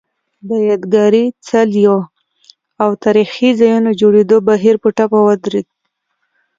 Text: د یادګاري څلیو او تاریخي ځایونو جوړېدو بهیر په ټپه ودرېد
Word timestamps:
د 0.49 0.51
یادګاري 0.69 1.25
څلیو 1.47 1.97
او 2.83 2.89
تاریخي 3.03 3.49
ځایونو 3.59 3.91
جوړېدو 4.01 4.37
بهیر 4.49 4.75
په 4.83 4.89
ټپه 4.97 5.19
ودرېد 5.25 5.67